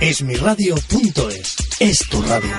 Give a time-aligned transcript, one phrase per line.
[0.00, 2.50] Esmiradio.es es tu radio.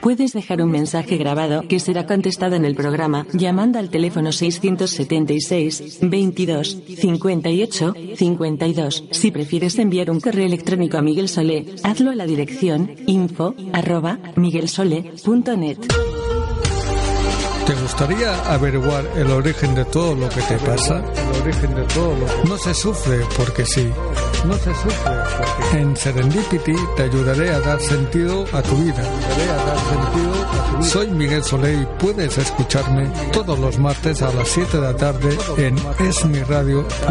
[0.00, 5.98] Puedes dejar un mensaje grabado que será contestado en el programa llamando al teléfono 676
[6.00, 9.04] 22 58 52.
[9.10, 14.18] Si prefieres enviar un correo electrónico a Miguel Solé, hazlo a la dirección info arroba
[14.36, 15.78] miguelsole.net.
[17.66, 21.04] ¿Te gustaría averiguar el origen de todo lo que te pasa?
[21.48, 23.90] El origen de todo lo No se sufre porque sí.
[24.44, 29.00] No se sufre porque En Serendipity te ayudaré a dar sentido a tu vida.
[29.00, 30.82] Ayudaré a dar sentido a tu vida.
[30.82, 35.38] Soy Miguel Soleil y puedes escucharme todos los martes a las 7 de la tarde
[35.56, 37.08] en esmiradio.es.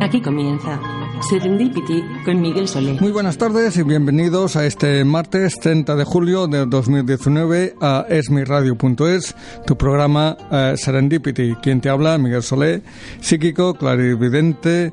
[0.00, 0.80] Aquí comienza
[1.22, 2.94] Serendipity con Miguel Solé.
[3.00, 9.34] Muy buenas tardes y bienvenidos a este martes 30 de julio de 2019 a esmiradio.es,
[9.66, 11.54] tu programa eh, Serendipity.
[11.62, 12.82] Quien te habla, Miguel Solé,
[13.20, 14.92] psíquico, clarividente,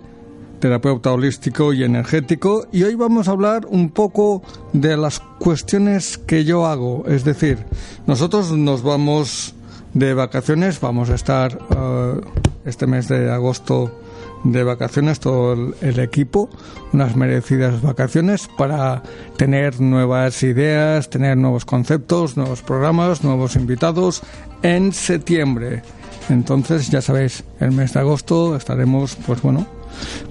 [0.59, 2.67] terapeuta holístico y energético.
[2.71, 7.05] Y hoy vamos a hablar un poco de las cuestiones que yo hago.
[7.07, 7.57] Es decir,
[8.05, 9.55] nosotros nos vamos
[9.93, 12.21] de vacaciones, vamos a estar eh,
[12.65, 13.98] este mes de agosto
[14.43, 16.49] de vacaciones todo el, equipo,
[16.93, 19.03] unas merecidas vacaciones para
[19.37, 24.21] tener nuevas ideas, tener nuevos conceptos, nuevos programas, nuevos invitados
[24.61, 25.81] en septiembre.
[26.29, 29.65] Entonces, ya sabéis, el mes de agosto estaremos, pues bueno,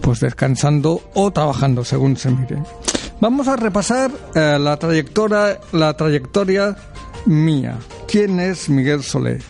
[0.01, 2.59] pues descansando o trabajando según se mire.
[3.20, 6.77] Vamos a repasar eh, la trayectoria, la trayectoria
[7.27, 7.77] mía.
[8.06, 9.41] ¿Quién es Miguel Solé?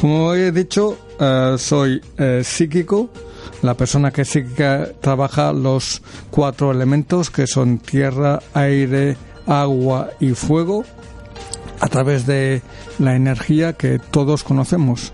[0.00, 3.10] Como he dicho, eh, soy eh, psíquico,
[3.62, 10.84] la persona que psíquica trabaja los cuatro elementos que son tierra, aire, agua y fuego
[11.80, 12.62] a través de
[12.98, 15.12] la energía que todos conocemos.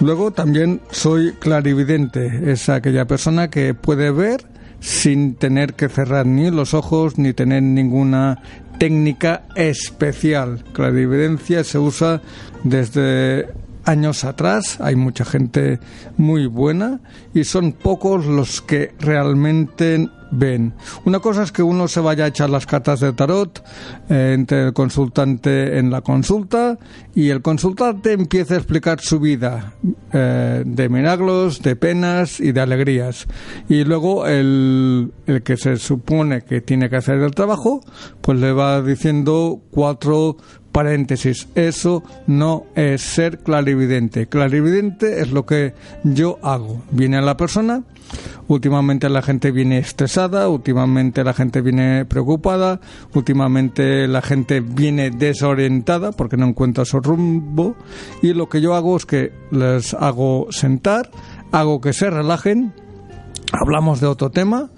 [0.00, 4.44] Luego también soy clarividente, es aquella persona que puede ver
[4.80, 8.42] sin tener que cerrar ni los ojos ni tener ninguna
[8.78, 10.62] técnica especial.
[10.72, 12.20] Clarividencia se usa
[12.64, 13.48] desde
[13.84, 15.80] años atrás, hay mucha gente
[16.16, 17.00] muy buena
[17.32, 20.74] y son pocos los que realmente ven.
[21.04, 23.64] Una cosa es que uno se vaya a echar las cartas de tarot
[24.08, 26.78] eh, entre el consultante en la consulta
[27.14, 29.74] y el consultante empieza a explicar su vida
[30.12, 33.26] eh, de milagros, de penas y de alegrías.
[33.68, 37.80] Y luego el, el que se supone que tiene que hacer el trabajo,
[38.20, 40.36] pues le va diciendo cuatro
[40.74, 44.26] paréntesis, eso no es ser clarividente.
[44.26, 46.82] Clarividente es lo que yo hago.
[46.90, 47.84] Viene la persona,
[48.48, 52.80] últimamente la gente viene estresada, últimamente la gente viene preocupada,
[53.14, 57.76] últimamente la gente viene desorientada porque no encuentra su rumbo
[58.20, 61.08] y lo que yo hago es que les hago sentar,
[61.52, 62.72] hago que se relajen,
[63.52, 64.70] hablamos de otro tema,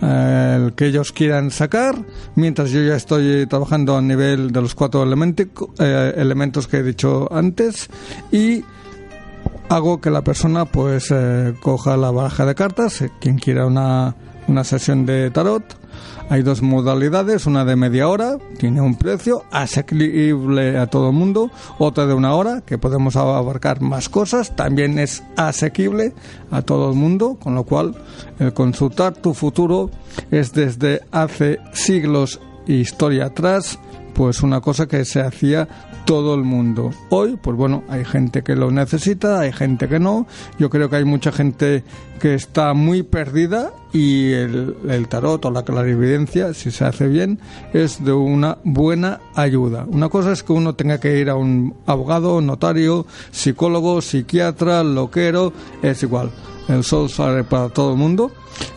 [0.00, 1.96] el que ellos quieran sacar,
[2.34, 7.28] mientras yo ya estoy trabajando a nivel de los cuatro eh, elementos que he dicho
[7.32, 7.88] antes
[8.30, 8.64] y
[9.68, 14.14] hago que la persona pues eh, coja la baraja de cartas, quien quiera una,
[14.48, 15.64] una sesión de tarot,
[16.30, 21.50] hay dos modalidades, una de media hora, tiene un precio asequible a todo el mundo,
[21.78, 26.14] otra de una hora, que podemos abarcar más cosas, también es asequible
[26.50, 27.94] a todo el mundo, con lo cual
[28.38, 29.90] el consultar tu futuro
[30.30, 33.78] es desde hace siglos historia atrás,
[34.14, 35.68] pues una cosa que se hacía
[36.04, 36.90] todo el mundo.
[37.10, 40.26] Hoy, pues bueno, hay gente que lo necesita, hay gente que no.
[40.58, 41.84] Yo creo que hay mucha gente
[42.20, 47.40] que está muy perdida y el, el, tarot o la clarividencia, si se hace bien,
[47.72, 49.84] es de una buena ayuda.
[49.88, 55.52] Una cosa es que uno tenga que ir a un abogado, notario, psicólogo, psiquiatra, loquero,
[55.82, 56.30] es igual.
[56.68, 58.32] El sol sale para todo el mundo.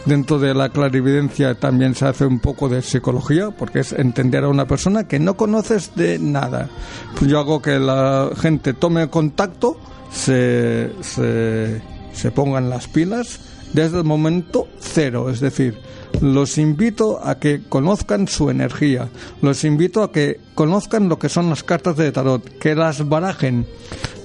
[0.05, 4.49] Dentro de la clarividencia también se hace un poco de psicología, porque es entender a
[4.49, 6.69] una persona que no conoces de nada.
[7.17, 9.77] Pues yo hago que la gente tome contacto,
[10.11, 11.81] se, se,
[12.13, 13.39] se pongan las pilas
[13.73, 15.77] desde el momento cero, es decir,
[16.21, 19.09] los invito a que conozcan su energía,
[19.41, 23.67] los invito a que conozcan lo que son las cartas de tarot, que las barajen.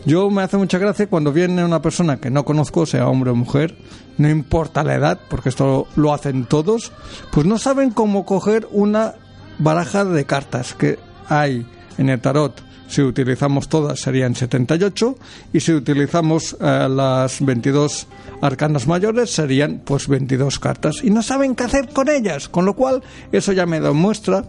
[0.05, 3.37] Yo me hace mucha gracia cuando viene una persona que no conozco, sea hombre o
[3.37, 3.77] mujer,
[4.19, 6.93] no importa la edad, porque esto lo hacen todos,
[7.31, 9.15] pues no saben cómo coger una
[9.59, 11.65] baraja de cartas que hay
[11.99, 12.61] en el tarot.
[12.89, 15.17] Si utilizamos todas serían 78
[15.53, 18.07] y si utilizamos eh, las 22
[18.43, 22.75] arcanas mayores serían pues 22 cartas y no saben qué hacer con ellas, con lo
[22.75, 24.45] cual eso ya me demuestra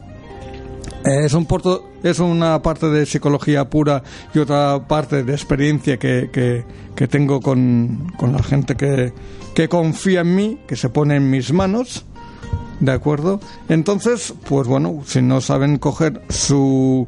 [1.03, 1.47] Es, un
[2.03, 4.03] es una parte de psicología pura
[4.33, 6.29] y otra parte de experiencia que,
[6.95, 9.13] que, tengo con, con, la gente que,
[9.53, 12.05] que confía en mí, que se pone en mis manos.
[12.79, 13.39] ¿De acuerdo?
[13.69, 17.07] Entonces, pues bueno, si no saben coger su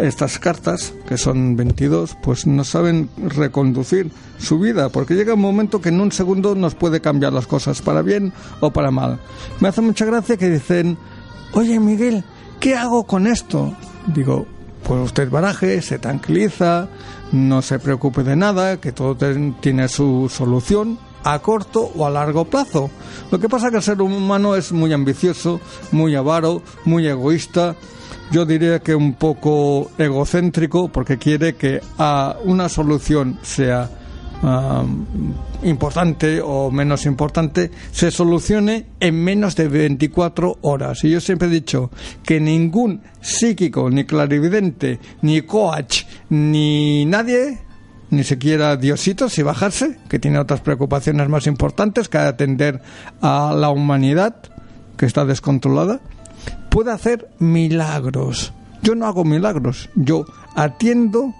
[0.00, 5.80] estas cartas, que son 22, pues no saben reconducir su vida, porque llega un momento
[5.80, 9.20] que en un segundo nos puede cambiar las cosas para bien o para mal.
[9.60, 10.98] Me hace mucha gracia que dicen,
[11.52, 12.24] oye Miguel,
[12.64, 13.74] ¿qué hago con esto?
[14.06, 14.46] Digo,
[14.84, 16.88] pues usted baraje, se tranquiliza,
[17.30, 19.18] no se preocupe de nada, que todo
[19.60, 22.90] tiene su solución a corto o a largo plazo.
[23.30, 25.60] Lo que pasa es que el ser humano es muy ambicioso,
[25.92, 27.76] muy avaro, muy egoísta,
[28.30, 33.90] yo diría que un poco egocéntrico porque quiere que a una solución sea
[35.62, 41.04] importante o menos importante se solucione en menos de 24 horas.
[41.04, 41.90] Y yo siempre he dicho
[42.22, 47.58] que ningún psíquico, ni clarividente, ni coach, ni nadie,
[48.10, 52.82] ni siquiera Diosito, si bajarse, que tiene otras preocupaciones más importantes que atender
[53.20, 54.36] a la humanidad
[54.96, 56.00] que está descontrolada,
[56.70, 58.52] puede hacer milagros.
[58.82, 61.32] Yo no hago milagros, yo atiendo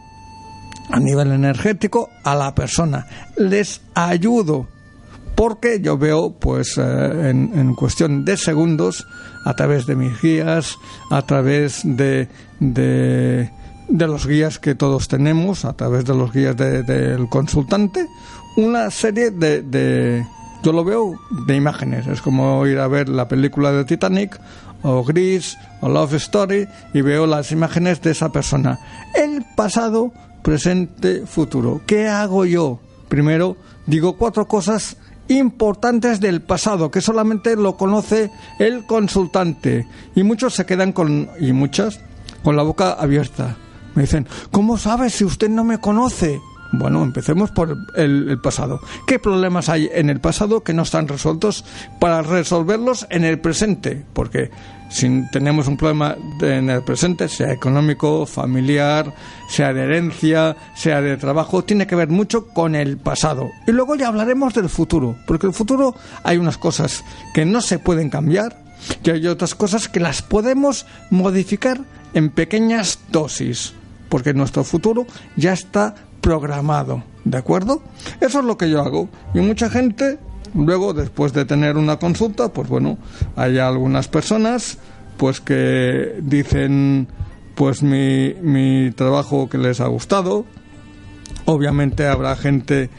[0.91, 4.67] a nivel energético a la persona, les ayudo,
[5.35, 9.07] porque yo veo, pues, eh, en, cuestión de segundos,
[9.45, 10.77] a través de mis guías,
[11.11, 12.29] a través de,
[12.61, 13.51] de,
[13.89, 18.07] los guías que todos tenemos, a través de los guías del consultante,
[18.57, 20.25] una serie de, de,
[20.63, 24.41] yo lo veo de imágenes, es como ir a ver la película de Titanic
[24.85, 28.79] o Gris o Love Story y veo las imágenes de esa persona.
[29.15, 31.81] El pasado, presente, futuro.
[31.87, 32.79] ¿Qué hago yo?
[33.09, 34.97] Primero, digo cuatro cosas
[35.29, 41.53] importantes del pasado que solamente lo conoce el consultante y muchos se quedan con y
[41.53, 41.99] muchas
[42.43, 43.57] con la boca abierta.
[43.95, 46.41] Me dicen, ¿cómo sabe si usted no me conoce?
[46.79, 48.81] Bueno, empecemos por el, pasado.
[49.07, 51.65] ¿Qué problemas hay en el pasado que no están resueltos
[52.01, 54.05] para resolverlos en el presente?
[54.13, 54.51] Porque
[54.89, 59.13] si tenemos un problema en el presente, sea económico, familiar,
[59.49, 63.51] sea de herencia, sea de trabajo, tiene que ver mucho con el pasado.
[63.67, 67.05] Y luego ya hablaremos del futuro, porque el futuro hay unas cosas
[67.35, 68.63] que no se pueden cambiar
[69.03, 71.81] y hay otras cosas que las podemos modificar
[72.13, 73.73] en pequeñas dosis,
[74.09, 75.07] porque nuestro futuro
[75.37, 77.83] ya está programado, ¿de acuerdo?
[78.21, 79.09] Eso es lo que yo hago.
[79.35, 80.19] Y mucha gente,
[80.55, 82.99] luego, después de tener una consulta, pues bueno,
[83.37, 84.79] hay algunas personas
[85.17, 87.09] pues que dicen
[87.55, 90.45] pues mi, mi trabajo que les ha gustado.
[91.45, 92.91] Obviamente habrá gente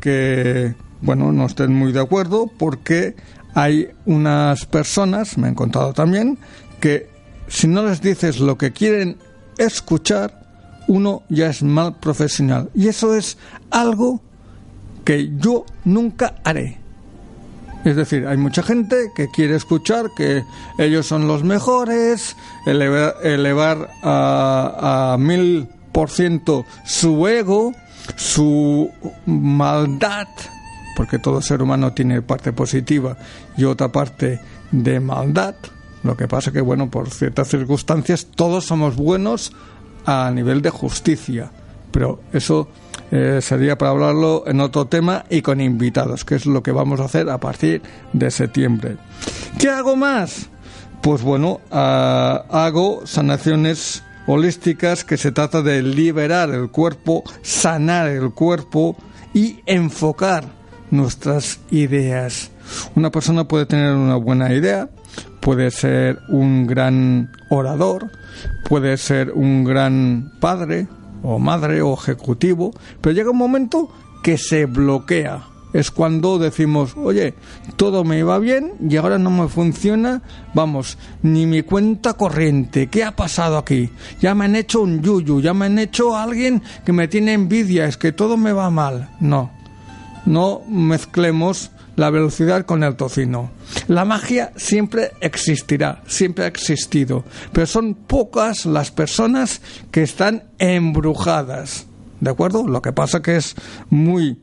[0.00, 3.16] que, bueno, no estén muy de acuerdo porque
[3.54, 6.38] hay unas personas, me han contado también,
[6.80, 7.08] que
[7.48, 9.16] si no les dices lo que quieren
[9.58, 10.42] escuchar,
[10.86, 12.70] uno ya es mal profesional.
[12.74, 13.38] Y eso es
[13.70, 14.20] algo
[15.04, 16.83] que yo nunca haré.
[17.84, 20.42] Es decir, hay mucha gente que quiere escuchar que
[20.78, 22.34] ellos son los mejores,
[22.66, 27.74] elevar, a, mil por ciento su ego,
[28.16, 28.90] su
[29.26, 30.28] maldad,
[30.96, 33.18] porque todo ser humano tiene parte positiva
[33.56, 34.40] y otra parte
[34.70, 35.54] de maldad.
[36.02, 39.52] Lo que pasa que, bueno, por ciertas circunstancias todos somos buenos
[40.06, 41.50] a nivel de justicia.
[41.90, 42.68] Pero eso
[43.16, 46.98] eh, sería para hablarlo en otro tema y con invitados, que es lo que vamos
[46.98, 47.80] a hacer a partir
[48.12, 48.96] de septiembre.
[49.56, 50.48] ¿Qué hago más?
[51.00, 58.32] Pues bueno, ah, hago sanaciones holísticas que se trata de liberar el cuerpo, sanar el
[58.32, 58.96] cuerpo
[59.32, 60.46] y enfocar
[60.90, 62.50] nuestras ideas.
[62.96, 64.88] Una persona puede tener una buena idea,
[65.38, 68.10] puede ser un gran orador,
[68.68, 70.88] puede ser un gran padre
[71.24, 73.88] o madre o ejecutivo, pero llega un momento
[74.22, 75.48] que se bloquea.
[75.72, 77.34] Es cuando decimos, oye,
[77.74, 80.22] todo me va bien y ahora no me funciona,
[80.54, 83.90] vamos, ni mi cuenta corriente, ¿qué ha pasado aquí?
[84.20, 87.86] Ya me han hecho un yuyu, ya me han hecho alguien que me tiene envidia,
[87.86, 89.10] es que todo me va mal.
[89.18, 89.50] No,
[90.26, 93.50] no mezclemos la velocidad con el tocino.
[93.88, 99.60] La magia siempre existirá, siempre ha existido, pero son pocas las personas
[99.90, 101.86] que están embrujadas.
[102.20, 102.66] ¿De acuerdo?
[102.66, 103.54] Lo que pasa que es
[103.90, 104.38] muy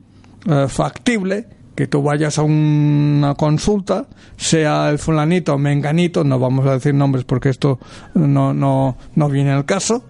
[0.45, 4.05] eh, factible que tú vayas a una consulta,
[4.37, 7.79] sea el fulanito o menganito, no vamos a decir nombres porque esto
[8.13, 10.03] no, no, no viene al caso,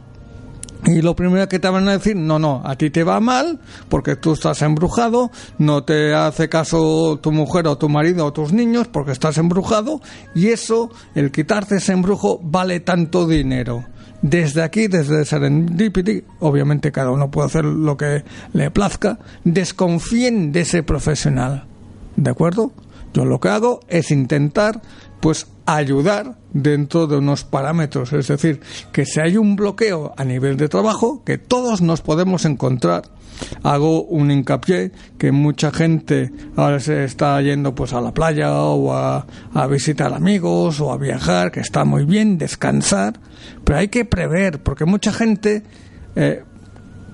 [0.86, 3.60] y lo primero que te van a decir, no, no, a ti te va mal
[3.90, 8.52] porque tú estás embrujado, no te hace caso tu mujer o tu marido o tus
[8.52, 10.02] niños porque estás embrujado
[10.34, 13.86] y eso, el quitarte ese embrujo, vale tanto dinero.
[14.22, 18.24] desde aquí, desde Serendipity, obviamente cada uno puede hacer lo que
[18.54, 21.66] le plazca, desconfíen de ese profesional.
[22.16, 22.72] ¿De acuerdo?
[23.14, 24.82] Yo lo que hago es intentar,
[25.22, 28.12] pues, ayudar dentro de unos parámetros.
[28.14, 28.60] Es decir,
[28.92, 33.04] que si hay un bloqueo a nivel de trabajo, que todos nos podemos encontrar
[33.64, 38.94] hago un hincapié que mucha gente ahora se está yendo pues a la playa o
[38.94, 39.26] a,
[39.70, 43.20] visitar amigos o a viajar, que está muy bien, descansar,
[43.64, 45.64] pero hay que prever, porque mucha gente
[46.16, 46.44] eh,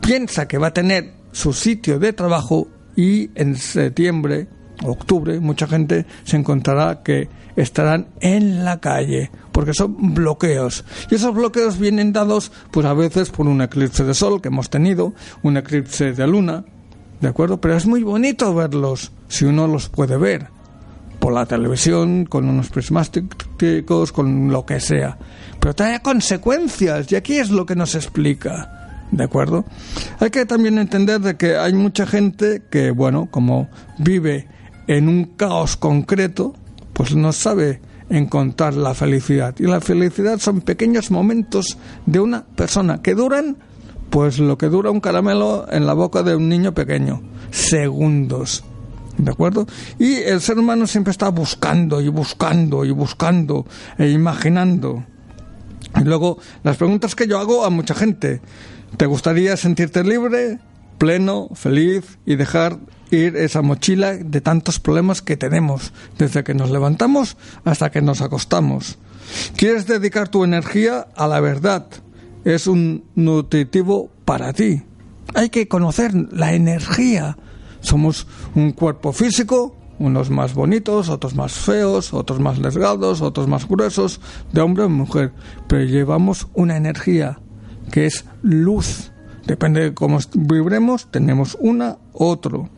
[0.01, 4.47] piensa que va a tener su sitio de trabajo y en septiembre,
[4.83, 10.85] octubre, mucha gente se encontrará que estarán en la calle porque son bloqueos.
[11.09, 14.69] Y esos bloqueos vienen dados, pues a veces por un eclipse de sol que hemos
[14.69, 16.63] tenido, un eclipse de luna,
[17.19, 17.59] ¿de acuerdo?
[17.59, 20.47] Pero es muy bonito verlos, si uno los puede ver,
[21.19, 25.17] por la televisión, con unos prismáticos, con lo que sea.
[25.59, 28.73] Pero trae consecuencias, y aquí es lo que nos explica.
[29.09, 29.65] ¿De acuerdo?
[30.19, 34.47] Hay que también entender de que hay mucha gente que, bueno, como vive
[34.87, 36.53] en un caos concreto,
[36.93, 39.55] pues no sabe encontrar la felicidad.
[39.59, 43.57] Y la felicidad son pequeños momentos de una persona que duran,
[44.09, 48.63] pues lo que dura un caramelo en la boca de un niño pequeño, segundos.
[49.17, 49.65] ¿De acuerdo?
[49.97, 53.65] Y el ser humano siempre está buscando y buscando y buscando
[53.97, 55.03] e imaginando.
[55.99, 58.41] Y luego, las preguntas que yo hago a mucha gente.
[58.95, 60.59] ¿Te gustaría sentirte libre,
[60.97, 62.77] pleno, feliz y dejar
[63.11, 68.21] ir esa mochila de tantos problemas que tenemos, desde que nos levantamos hasta que nos
[68.21, 68.97] acostamos.
[69.55, 71.87] ¿Quieres dedicar tu energía a la verdad?
[72.45, 74.83] Es un nutritivo para ti.
[75.33, 77.37] Hay que conocer la energía.
[77.81, 83.67] Somos un cuerpo físico, unos más bonitos, otros más feos, otros más delgados, otros más
[83.67, 84.21] gruesos,
[84.51, 85.33] de hombre o mujer,
[85.67, 87.39] pero llevamos una energía
[87.91, 89.11] que es luz.
[89.45, 92.69] Depende de cómo vibremos, tenemos una, otro.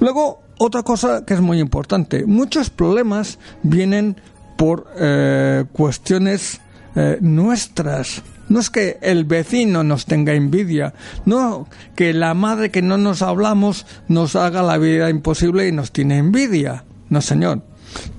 [0.00, 4.16] Luego, otra cosa que es muy importante, muchos problemas vienen
[4.56, 6.60] por eh, cuestiones
[6.94, 8.22] eh, nuestras.
[8.48, 10.94] No es que el vecino nos tenga envidia,
[11.24, 15.92] no que la madre que no nos hablamos nos haga la vida imposible y nos
[15.92, 16.84] tiene envidia.
[17.08, 17.62] No, señor.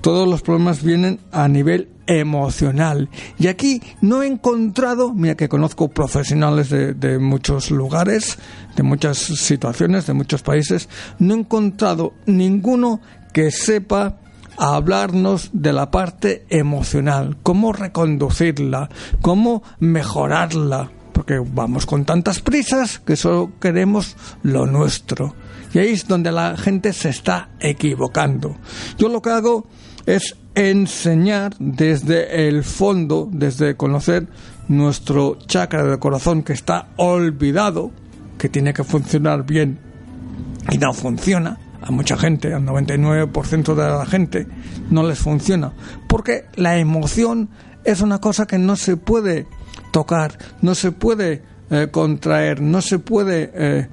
[0.00, 3.10] Todos los problemas vienen a nivel emocional.
[3.38, 8.38] Y aquí no he encontrado, mira que conozco profesionales de, muchos lugares,
[8.74, 13.00] de muchas situaciones, de muchos países, no he encontrado ninguno
[13.32, 14.16] que sepa
[14.56, 18.88] hablarnos de la parte emocional, cómo reconducirla,
[19.20, 25.34] cómo mejorarla, porque vamos con tantas prisas que solo queremos lo nuestro.
[25.72, 28.56] Y ahí es donde la gente se está equivocando.
[28.96, 29.66] Yo lo que hago
[30.06, 34.26] es enseñar desde el fondo, desde conocer
[34.68, 37.90] nuestro chakra del corazón que está olvidado,
[38.38, 39.78] que tiene que funcionar bien
[40.70, 41.58] y no funciona.
[41.80, 44.46] A mucha gente, al 99% de la gente,
[44.90, 45.72] no les funciona.
[46.08, 47.50] Porque la emoción
[47.84, 49.46] es una cosa que no se puede
[49.92, 53.88] tocar, no se puede eh, contraer, no se puede eh,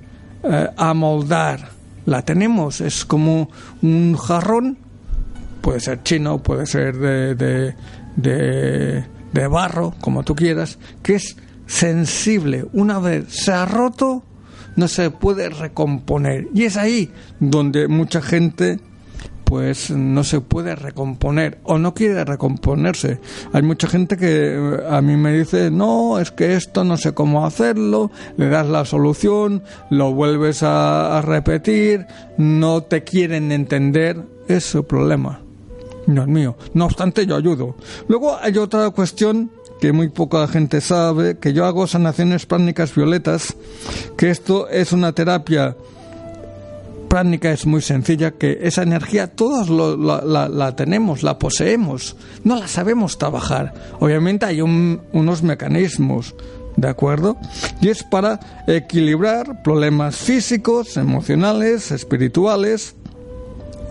[0.49, 1.69] eh, amoldar.
[2.05, 3.49] La tenemos, es como
[3.81, 4.77] un jarrón
[5.65, 7.73] puede ser chino, puede ser de,
[8.15, 12.67] de, barro, como tú quieras, que es sensible.
[12.71, 14.23] Una vez se ha roto,
[14.75, 16.49] no se puede recomponer.
[16.53, 18.79] Y es ahí donde mucha gente
[19.45, 23.19] pues no se puede recomponer o no quiere recomponerse.
[23.53, 27.13] Hay mucha gente que eh, a mí me dice, no, es que esto no sé
[27.13, 34.21] cómo hacerlo, le das la solución, lo vuelves a, a repetir, no te quieren entender,
[34.47, 35.41] es su problema
[36.07, 36.55] no es mío.
[36.73, 37.75] No obstante, yo ayudo.
[38.07, 39.49] Luego hay otra cuestión
[39.79, 43.55] que muy poca gente sabe, que yo hago sanaciones pránicas violetas,
[44.17, 45.75] que esto es una terapia
[47.07, 53.17] pránica, es muy sencilla, que esa energía todos la, tenemos, la poseemos, no la sabemos
[53.17, 53.73] trabajar.
[53.99, 56.35] Obviamente hay unos mecanismos,
[56.75, 57.37] ¿de acuerdo?
[57.81, 62.95] Y es para equilibrar problemas físicos, emocionales, espirituales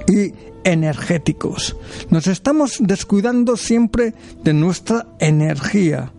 [0.09, 0.33] y
[0.65, 1.77] energéticos.
[2.11, 6.13] Nos estamos descuidando siempre de nuestra energía.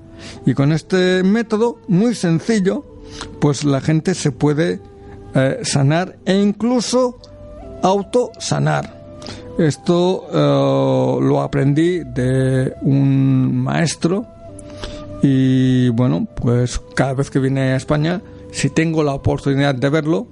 [0.46, 2.86] Y con este método muy sencillo,
[3.40, 4.80] pues la gente se puede
[5.36, 7.20] eh, sanar e incluso
[7.84, 9.04] autosanar.
[9.58, 14.26] Esto eh, lo aprendí de un maestro
[15.22, 20.28] y bueno, pues cada vez que viene a España, si tengo la oportunidad de verlo,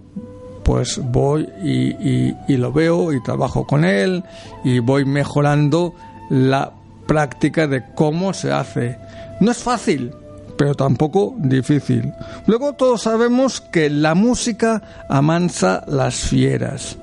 [0.63, 4.24] pues voy y, lo veo y trabajo con él
[4.63, 5.93] y voy mejorando
[6.29, 6.72] la
[7.07, 8.98] práctica de cómo se hace.
[9.39, 10.12] No es fácil,
[10.57, 12.13] pero tampoco difícil.
[12.48, 16.98] Luego todos sabemos que la música amansa las fieras.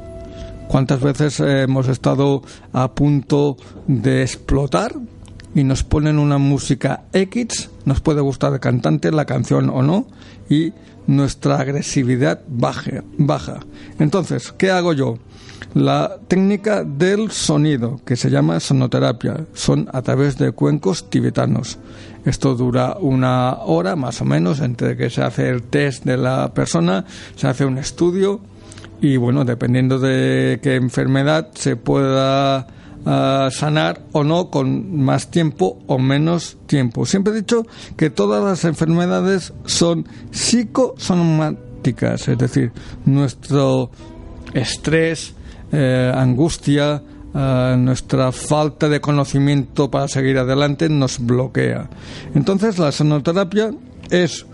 [0.68, 2.42] ¿Cuántas veces hemos estado
[2.72, 3.56] a punto
[3.88, 4.94] de explotar
[5.54, 10.06] y nos ponen una música X, nos puede gustar el cantante, la canción o no,
[10.48, 10.72] y
[11.06, 13.02] nuestra agresividad baja.
[13.18, 13.60] baja.
[13.98, 15.18] Entonces, ¿qué hago yo?
[15.74, 21.78] La técnica del sonido, que se llama sonoterapia, son a través de cuencos tibetanos.
[22.24, 26.52] Esto dura una hora más o menos entre que se hace el test de la
[26.52, 27.04] persona,
[27.36, 28.40] se hace un estudio
[29.00, 32.66] y bueno, dependiendo de qué enfermedad se pueda
[33.04, 37.06] sanar o no con más tiempo o menos tiempo.
[37.06, 42.72] Siempre he dicho que todas las enfermedades son psicosomáticas, es decir,
[43.06, 43.90] nuestro
[44.52, 45.34] estrés,
[45.72, 47.02] eh, angustia,
[47.34, 51.88] eh, nuestra falta de conocimiento para seguir adelante nos bloquea.
[52.34, 53.70] Entonces la sonoterapia
[54.10, 54.46] es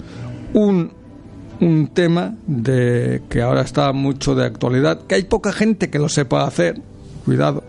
[0.53, 0.93] un,
[1.61, 6.09] un tema de que ahora está mucho de actualidad, que hay poca gente que lo
[6.09, 6.81] sepa hacer,
[7.25, 7.65] cuidado,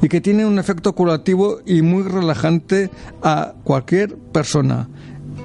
[0.00, 2.90] y que tiene un efecto curativo y muy relajante
[3.22, 4.88] a cualquier persona.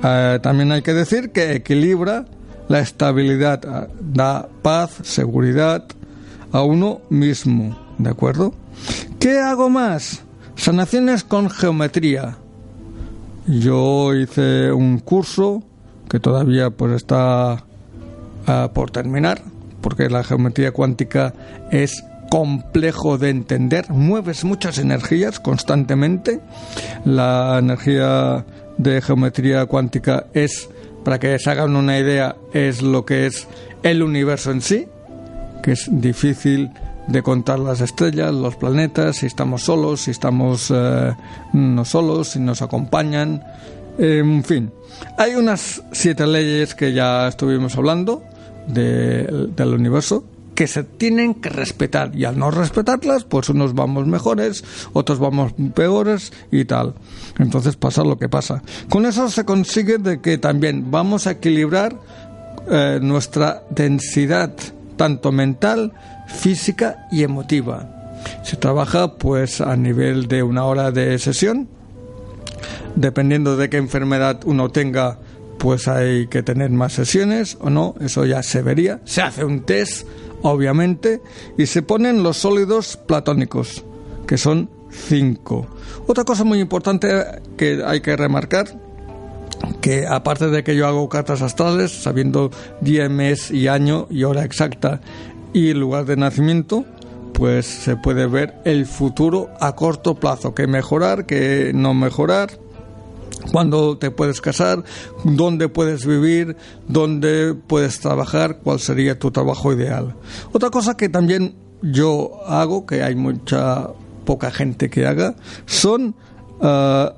[0.03, 2.25] Eh, también hay que decir que equilibra
[2.69, 5.86] la estabilidad, eh, da paz, seguridad
[6.51, 8.53] a uno mismo, ¿de acuerdo?
[9.19, 10.23] ¿Qué hago más?
[10.55, 12.37] Sanaciones con geometría.
[13.45, 15.63] Yo hice un curso
[16.09, 17.63] que todavía pues está
[18.47, 19.41] eh, por terminar,
[19.81, 21.33] porque la geometría cuántica
[21.71, 26.39] es complejo de entender, mueves muchas energías constantemente.
[27.05, 28.45] La energía
[28.77, 30.69] de geometría cuántica es,
[31.03, 33.47] para que se hagan una idea, es lo que es
[33.83, 34.87] el universo en sí,
[35.63, 36.71] que es difícil
[37.09, 41.13] de contar las estrellas, los planetas, si estamos solos, si estamos eh,
[41.53, 43.43] no solos, si nos acompañan,
[43.97, 44.71] en fin.
[45.17, 48.23] Hay unas siete leyes que ya estuvimos hablando
[48.67, 50.23] del universo,
[50.55, 54.63] que se tienen que respetar y al no respetarlas, pues unos vamos mejores,
[54.93, 56.95] otros vamos peores y tal.
[57.39, 58.62] Entonces pasa lo que pasa.
[58.89, 61.97] Con eso se consigue de que también vamos a equilibrar
[62.69, 64.53] eh, nuestra densidad,
[64.97, 65.93] tanto mental,
[66.29, 67.89] física y emotiva.
[68.43, 71.67] Se trabaja pues a nivel de una hora de sesión,
[72.95, 75.19] dependiendo de qué enfermedad uno tenga,
[75.57, 79.01] pues hay que tener más sesiones o no, eso ya se vería.
[79.03, 80.05] Se hace un test
[80.41, 81.21] obviamente,
[81.57, 83.83] y se ponen los sólidos platónicos,
[84.27, 85.67] que son cinco.
[86.07, 87.09] Otra cosa muy importante
[87.57, 88.67] que hay que remarcar,
[89.81, 94.43] que aparte de que yo hago cartas astrales, sabiendo día, mes y año y hora
[94.43, 95.01] exacta
[95.53, 96.85] y lugar de nacimiento,
[97.33, 102.49] pues se puede ver el futuro a corto plazo, que mejorar, que no mejorar,
[103.51, 104.83] cuándo te puedes casar,
[105.23, 106.55] dónde puedes vivir,
[106.88, 110.15] dónde puedes trabajar, cuál sería tu trabajo ideal.
[110.51, 113.89] Otra cosa que también yo hago, que hay mucha
[114.25, 115.35] poca gente que haga,
[115.65, 116.15] son
[116.62, 117.09] eh,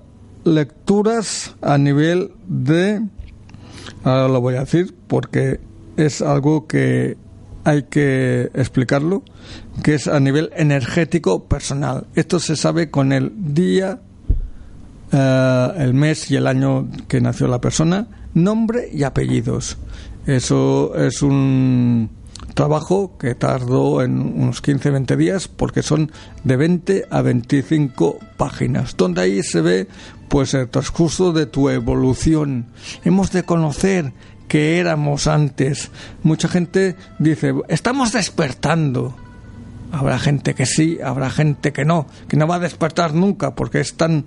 [0.44, 3.02] lecturas a nivel de,
[4.04, 5.60] ahora lo voy a decir porque
[5.98, 7.18] es algo que
[7.64, 9.24] hay que explicarlo,
[9.84, 12.08] que es a nivel energético personal.
[12.16, 14.00] Esto se sabe con el día
[15.12, 19.78] eh, el mes y el año que nació la persona, nombre y apellidos.
[20.26, 22.10] Eso es un
[22.54, 26.12] trabajo que tardó en unos 15-20 días porque son
[26.44, 29.88] de 20 a 25 páginas, donde ahí se ve
[30.30, 32.68] pues el transcurso de tu evolución.
[33.04, 34.14] Hemos de conocer
[34.52, 35.92] que éramos antes.
[36.24, 39.16] Mucha gente dice, estamos despertando.
[39.94, 43.80] Habrá gente que sí, habrá gente que no, que no va a despertar nunca porque
[43.80, 44.26] es tan,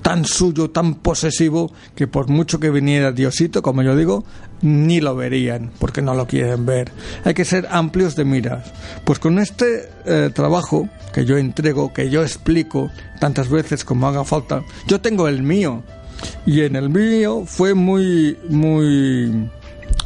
[0.00, 4.24] tan suyo, tan posesivo, que por mucho que viniera Diosito, como yo digo,
[4.62, 6.92] ni lo verían porque no lo quieren ver.
[7.24, 8.72] Hay que ser amplios de miras.
[9.04, 14.22] Pues con este eh, trabajo que yo entrego, que yo explico tantas veces como haga
[14.22, 15.82] falta, yo tengo el mío.
[16.46, 19.50] Y en el mío fue muy, muy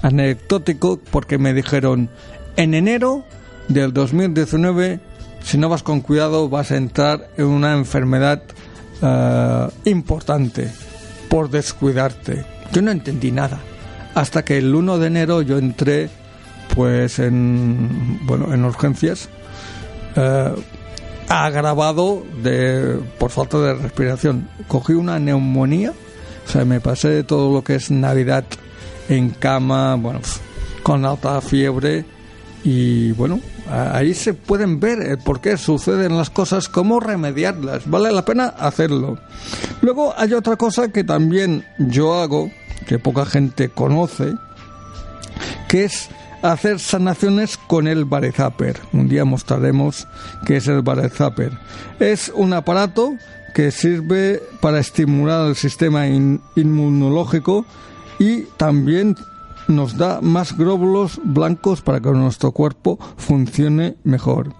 [0.03, 2.09] anecdótico porque me dijeron,
[2.57, 3.25] en enero
[3.69, 5.01] del 2019,
[5.43, 8.43] si no vas con cuidado, vas a entrar en una enfermedad
[9.01, 10.71] eh, importante
[11.29, 12.45] por descuidarte.
[12.73, 13.61] Yo no entendí nada.
[14.15, 16.11] Hasta que el 1 de enero yo entré
[16.75, 19.29] pues en bueno en urgencias
[20.17, 20.55] eh,
[21.29, 25.93] agravado de por falta de respiración cogí una neumonía
[26.47, 28.45] o sea me pasé todo lo que es navidad
[29.09, 30.21] en cama bueno
[30.83, 32.05] con alta fiebre
[32.65, 37.89] y bueno, Ahí se pueden ver por qué suceden las cosas, cómo remediarlas.
[37.89, 39.19] Vale la pena hacerlo.
[39.81, 42.51] Luego hay otra cosa que también yo hago,
[42.87, 44.35] que poca gente conoce,
[45.69, 46.11] que es
[46.43, 48.81] hacer sanaciones con el Barezapper.
[48.93, 50.09] Un día mostraremos
[50.45, 51.53] qué es el Barezapper.
[52.01, 53.15] Es un aparato
[53.55, 57.65] que sirve para estimular el sistema inmunológico
[58.19, 59.17] y también
[59.69, 64.55] nos da más glóbulos blancos para que nuestro cuerpo funcione mejor.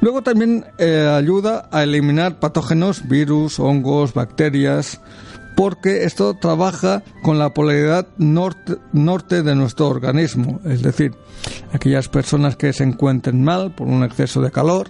[0.00, 5.00] Luego también eh, ayuda a eliminar patógenos, virus, hongos, bacterias,
[5.56, 11.14] porque esto trabaja con la polaridad norte, norte, de nuestro organismo, es decir,
[11.72, 14.88] aquellas personas que se encuentren mal por un exceso de calor,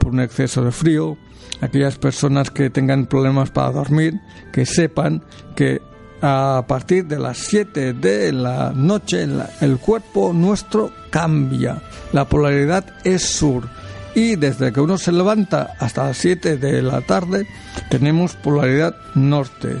[0.00, 1.18] por un exceso de frío,
[1.60, 4.20] aquellas personas que tengan problemas para dormir,
[4.52, 5.22] que sepan
[5.56, 5.82] que
[6.20, 9.26] a partir de las 7 de la noche
[9.60, 11.80] el cuerpo nuestro cambia.
[12.12, 13.68] La polaridad es sur.
[14.14, 17.46] Y desde que uno se levanta hasta las 7 de la tarde
[17.88, 19.76] tenemos polaridad norte.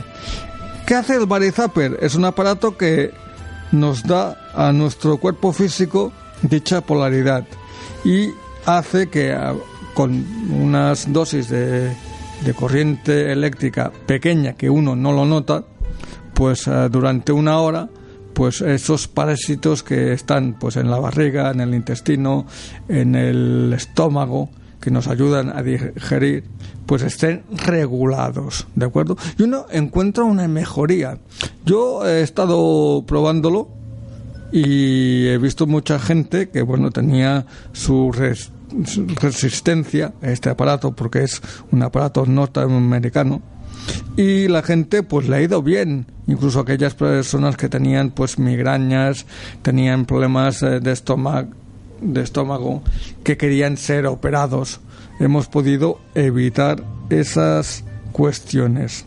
[0.86, 1.98] ¿Qué hace el Barizapper?
[2.00, 3.12] Es un aparato que
[3.72, 6.12] nos da a nuestro cuerpo físico
[6.42, 7.44] dicha polaridad
[8.04, 8.30] y
[8.64, 9.36] hace que
[9.98, 11.90] con unas dosis de,
[12.44, 15.64] de corriente eléctrica pequeña que uno no lo nota,
[16.34, 17.88] pues eh, durante una hora
[18.32, 22.46] pues esos parásitos que están pues en la barriga, en el intestino,
[22.88, 26.44] en el estómago, que nos ayudan a digerir,
[26.86, 29.16] pues estén regulados, ¿de acuerdo?
[29.36, 31.18] Y uno encuentra una mejoría.
[31.66, 33.68] Yo he estado probándolo
[34.52, 38.57] y he visto mucha gente que, bueno, tenía su, su
[39.20, 43.42] resistencia a este aparato, porque es un aparato norteamericano,
[44.16, 46.06] y la gente pues le ha ido bien.
[46.26, 49.26] Incluso aquellas personas que tenían pues migrañas
[49.62, 51.50] tenían problemas eh, de estómago
[52.00, 52.82] de estómago
[53.24, 54.80] que querían ser operados.
[55.18, 59.04] Hemos podido evitar esas cuestiones.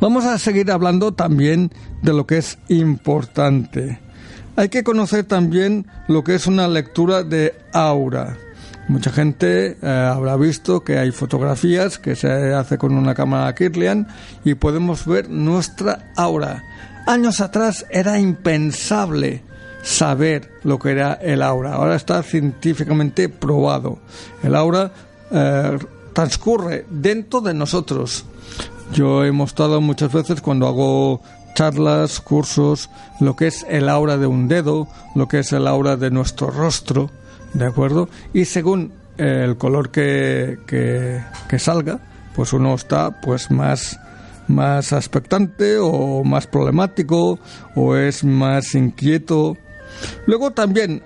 [0.00, 3.98] Vamos a seguir hablando también de lo que es importante
[4.58, 8.36] hay que conocer también lo que es una lectura de aura
[8.88, 14.08] Mucha gente eh, habrá visto que hay fotografías que se hace con una cámara Kirlian
[14.44, 16.64] y podemos ver nuestra aura.
[17.06, 19.42] Años atrás era impensable
[19.82, 21.74] saber lo que era el aura.
[21.74, 23.98] Ahora está científicamente probado.
[24.42, 24.90] El aura
[25.30, 25.78] eh,
[26.14, 28.24] transcurre dentro de nosotros.
[28.94, 31.22] Yo he mostrado muchas veces cuando hago
[31.58, 35.96] charlas, cursos, lo que es el aura de un dedo, lo que es el aura
[35.96, 37.10] de nuestro rostro
[37.52, 38.08] ¿de acuerdo?
[38.32, 41.98] Y según el color que, que, salga,
[42.36, 43.98] pues uno está pues más
[44.46, 47.40] más expectante o más problemático
[47.74, 49.56] o es más inquieto.
[50.26, 51.02] Luego también,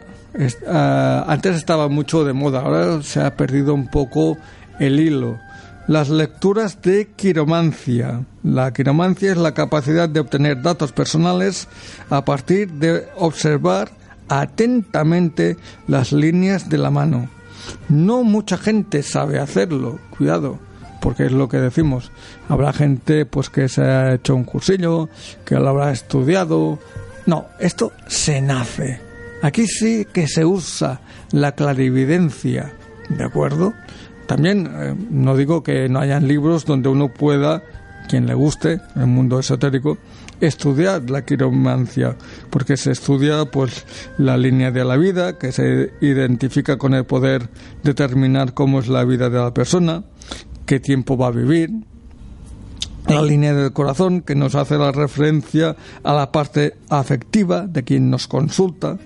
[0.69, 4.37] ah, antes estaba mucho de moda, ahora se ha perdido un poco
[4.79, 5.41] el hilo.
[5.89, 8.25] Las lecturas de quiromancia.
[8.45, 11.67] La quiromancia es la capacidad de obtener datos personales
[12.09, 13.91] a partir de observar
[14.29, 15.57] atentamente
[15.89, 17.29] las líneas de la mano.
[17.89, 20.59] No mucha gente sabe hacerlo, cuidado,
[21.01, 22.13] porque es lo que decimos.
[22.49, 25.09] Habrá gente pues que se ha hecho un cursillo,
[25.45, 26.79] que lo habrá estudiado.
[27.27, 29.01] No, esto se nace.
[29.43, 31.01] Aquí sí que se usa
[31.33, 32.73] la clarividencia,
[33.09, 33.75] ¿de acuerdo?
[34.33, 37.63] También eh, no digo que no hayan libros donde uno pueda,
[38.09, 39.99] quien le guste, el mundo esotérico,
[40.41, 42.17] estudiar la quiromancia,
[42.49, 43.85] porque se estudia pues
[44.17, 47.51] la línea de la vida, que se identifica con el poder
[47.83, 50.03] determinar cómo es la vida de la persona,
[50.65, 51.69] qué tiempo va a vivir,
[53.09, 58.09] la línea del corazón, que nos hace la referencia a la parte afectiva de quien
[58.09, 58.97] nos consulta,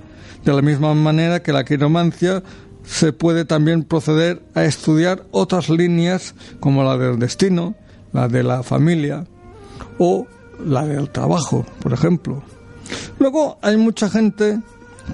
[0.45, 2.45] de la misma manera que la quiromancia
[2.87, 7.75] se puede también proceder a estudiar otras líneas como la del destino,
[8.13, 9.27] la de la familia
[9.99, 10.27] o
[10.65, 12.43] la del trabajo, por ejemplo.
[13.19, 14.61] Luego hay mucha gente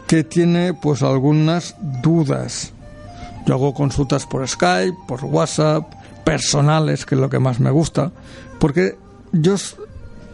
[0.07, 2.73] que tiene pues algunas dudas.
[3.47, 5.93] Yo hago consultas por Skype, por WhatsApp,
[6.25, 8.13] personales, que es lo que más me gusta,
[8.59, 8.97] porque
[9.33, 9.57] yo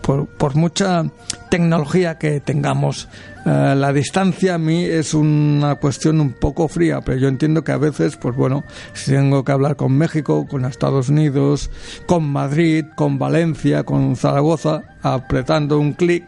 [0.08, 1.04] por, mucha
[1.50, 3.08] tecnología que tengamos,
[3.44, 7.72] eh, la distancia a mí es una cuestión un poco fría, pero yo entiendo que
[7.72, 11.70] a veces, pues bueno, si tengo que hablar con México, con Estados Unidos,
[12.06, 16.24] con Madrid, con Valencia, con Zaragoza, apretando un clic,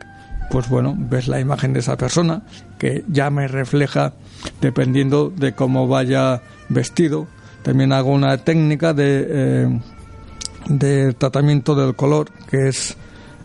[0.51, 2.43] pues bueno, ves la imagen de esa persona
[2.79, 4.12] que ya me refleja
[4.61, 7.29] dependiendo de cómo vaya vestido.
[7.62, 9.81] También hago una técnica de, eh,
[10.69, 12.97] de tratamiento del color que es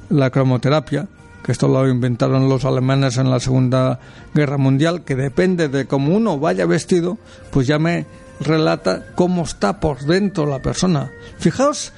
[0.10, 1.08] la cromoterapia,
[1.46, 4.00] que esto lo inventaron los alemanes en la Segunda
[4.34, 7.20] Guerra Mundial, que depende de cómo uno vaya vestido,
[7.52, 8.08] pues ya me
[8.40, 11.12] relata cómo está por dentro la persona.
[11.38, 11.94] Fijaos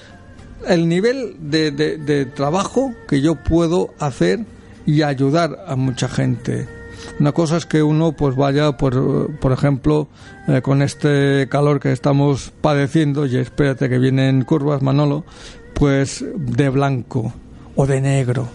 [0.68, 4.46] el nivel de, de, trabajo que yo puedo hacer
[4.86, 6.68] y ayudar a mucha gente.
[7.20, 10.10] Una cosa es que uno pues vaya, por, por ejemplo,
[10.48, 15.24] eh, con este calor que estamos padeciendo, y espérate que vienen curvas, Manolo,
[15.74, 17.34] pues de blanco
[17.78, 18.50] o de negro.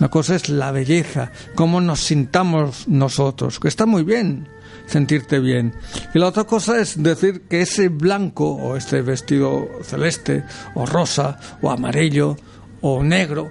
[0.00, 4.48] Una cosa es la belleza, cómo nos sintamos nosotros, que está muy bien
[4.86, 5.74] sentirte bien.
[6.14, 11.38] Y la otra cosa es decir que ese blanco o este vestido celeste o rosa
[11.62, 12.36] o amarillo
[12.80, 13.50] o negro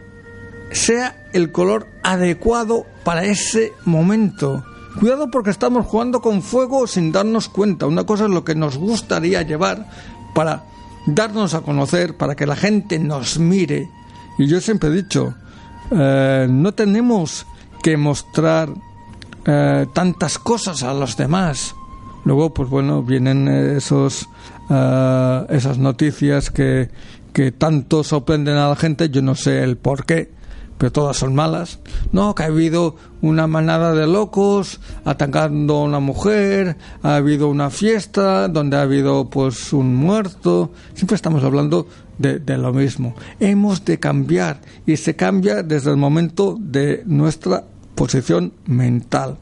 [0.71, 4.63] sea el color adecuado para ese momento.
[4.99, 7.87] Cuidado porque estamos jugando con fuego sin darnos cuenta.
[7.87, 9.89] Una cosa es lo que nos gustaría llevar
[10.35, 10.63] para
[11.07, 13.89] darnos a conocer, para que la gente nos mire.
[14.41, 15.35] Y yo siempre he dicho,
[15.91, 17.45] eh, no tenemos
[17.83, 18.69] que mostrar
[19.45, 21.75] eh, tantas cosas a los demás.
[22.25, 24.27] Luego, pues bueno, vienen esos,
[24.67, 26.89] eh, esas noticias que,
[27.33, 30.31] que tanto sorprenden a la gente, yo no sé el por qué,
[30.81, 31.77] pero todas son malas.
[32.11, 37.69] No, que ha habido una manada de locos atacando a una mujer, ha habido una
[37.69, 40.71] fiesta donde ha habido pues un muerto.
[40.95, 43.13] Siempre estamos hablando de, de lo mismo.
[43.39, 47.63] Hemos de cambiar y se cambia desde el momento de nuestra
[47.93, 49.37] posición mental.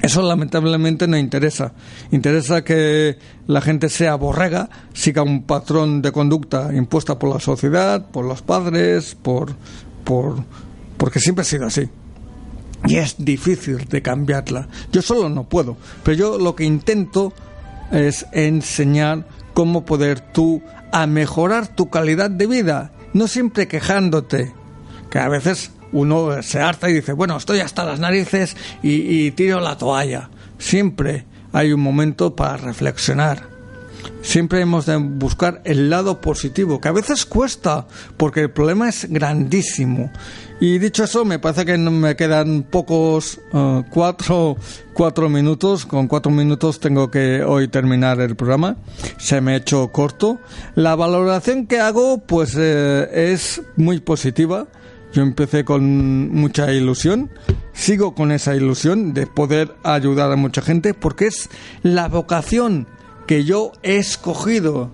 [0.00, 1.72] Eso lamentablemente no interesa.
[2.12, 8.06] Interesa que la gente sea borrega, siga un patrón de conducta impuesta por la sociedad,
[8.12, 9.56] por los padres, por,
[10.06, 10.36] por,
[10.96, 11.90] porque siempre ha sido así.
[12.86, 14.68] Y es difícil de cambiarla.
[14.92, 17.34] Yo solo no puedo, pero yo lo que intento
[17.90, 24.54] es enseñar cómo poder tú a mejorar tu calidad de vida, no siempre quejándote,
[25.10, 29.60] que a veces uno se harta y dice, bueno, estoy hasta las narices y, tiro
[29.60, 30.30] la toalla.
[30.58, 33.55] Siempre hay un momento para reflexionar.
[34.22, 39.06] Siempre hemos de buscar el lado positivo, que a veces cuesta, porque el problema es
[39.08, 40.10] grandísimo.
[40.58, 44.56] Y dicho eso, me parece que me quedan pocos, eh, cuatro,
[44.94, 45.84] cuatro minutos.
[45.84, 48.76] Con cuatro minutos tengo que hoy terminar el programa.
[49.18, 50.40] Se me ha hecho corto.
[50.74, 54.66] La valoración que hago, pues, eh, es muy positiva.
[55.12, 57.30] Yo empecé con mucha ilusión,
[57.72, 61.48] sigo con esa ilusión de poder ayudar a mucha gente porque es
[61.82, 62.86] la vocación
[63.26, 64.90] que yo he escogido.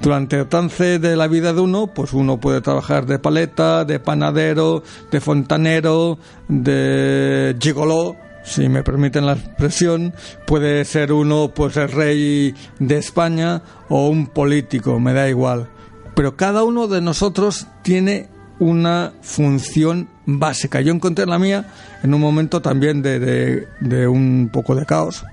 [0.00, 4.00] Durante el trance de la vida de uno, pues uno puede trabajar de paleta, de
[4.00, 6.18] panadero, de fontanero,
[6.48, 10.14] de gigoló, si me permiten la expresión,
[10.46, 15.68] puede ser uno pues el rey de España o un político, me da igual.
[16.14, 20.80] Pero cada uno de nosotros tiene una función básica.
[20.80, 21.66] Yo encontré la mía
[22.02, 25.24] en un momento también de, de, un poco de caos,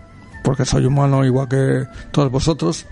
[0.43, 2.85] porque soy humano igual que todos vosotros.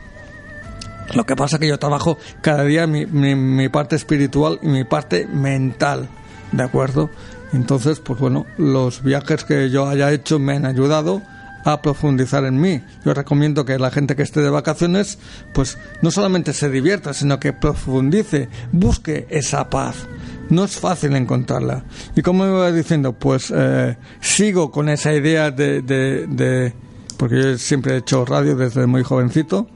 [1.13, 4.83] Lo que pasa es que yo trabajo cada día mi, mi, parte espiritual y mi
[4.85, 6.07] parte mental,
[6.51, 7.09] ¿de acuerdo?
[7.53, 11.21] Entonces, pues bueno, los viajes que yo haya hecho me han ayudado
[11.65, 12.81] a profundizar en mí.
[13.05, 15.19] Yo recomiendo que la gente que esté de vacaciones,
[15.53, 20.07] pues no solamente se divierta, sino que profundice, busque esa paz.
[20.49, 21.83] No es fácil encontrarla.
[22.15, 26.73] Y como iba diciendo, pues eh, sigo con esa idea de, de,
[27.21, 29.67] porque yo siempre he hecho radio desde muy jovencito,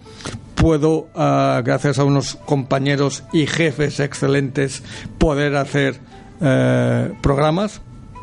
[0.55, 4.81] puedo, ah, gracias a unos compañeros y jefes excelentes,
[5.19, 5.99] poder hacer
[6.41, 7.81] eh, programas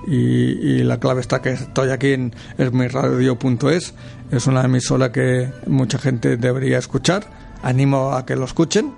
[0.09, 3.95] y, la clave está que estoy aquí en esmiradio.es.
[4.33, 7.23] Es una emisora que mucha gente debería escuchar.
[7.63, 8.93] Animo a que lo escuchen.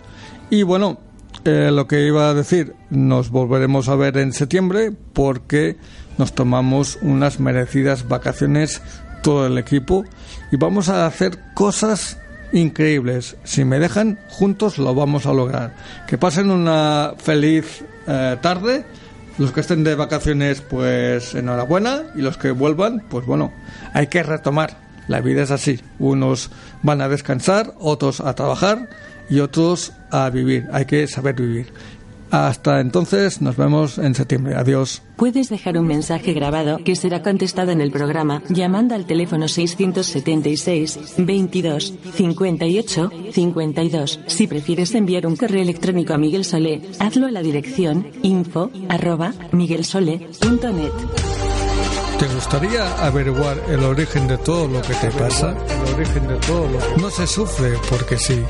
[0.48, 1.00] Y bueno,
[1.44, 5.76] eh, lo que iba a decir, nos volveremos a ver en septiembre porque
[6.16, 8.80] nos tomamos unas merecidas vacaciones
[9.24, 10.04] todo el equipo
[10.52, 12.18] y vamos a hacer cosas
[12.52, 13.36] increíbles.
[13.42, 15.74] Si me dejan, juntos lo vamos a lograr.
[16.06, 18.84] Que pasen una feliz eh, tarde
[19.38, 22.02] los que estén de vacaciones, pues enhorabuena.
[22.14, 23.52] Y los que vuelvan, pues bueno,
[23.92, 24.76] hay que retomar.
[25.08, 25.80] La vida es así.
[25.98, 26.50] Unos
[26.82, 28.88] van a descansar, otros a trabajar
[29.28, 30.68] y otros a vivir.
[30.72, 31.72] Hay que saber vivir.
[32.34, 34.56] Hasta entonces, nos vemos en septiembre.
[34.56, 35.02] Adiós.
[35.14, 41.14] Puedes dejar un mensaje grabado que será contestado en el programa llamando al teléfono 676
[41.18, 44.20] 22 58 52.
[44.26, 49.32] Si prefieres enviar un correo electrónico a Miguel Solé, hazlo a la dirección info arroba
[49.52, 50.90] miguelsole.net.
[52.18, 55.54] ¿Te gustaría averiguar el origen de todo lo que te pasa?
[55.86, 58.42] El origen de todo lo No se sufre porque sí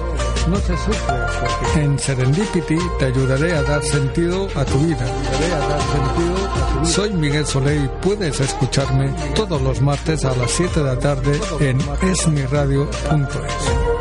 [0.48, 5.06] No se sufre porque en Serendipity te ayudaré a dar sentido a tu vida.
[6.84, 11.40] Soy Miguel Solé y puedes escucharme todos los martes a las 7 de la tarde
[11.60, 13.94] en esmiradio.es.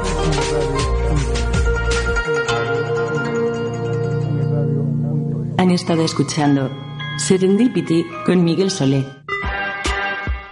[5.57, 6.69] Han estado escuchando
[7.17, 9.22] Serendipity con Miguel Solé.